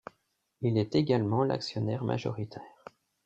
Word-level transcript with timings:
Il 0.63 0.79
est 0.79 0.95
également 0.95 1.43
l'actionnaire 1.43 2.03
majoritaire. 2.03 2.87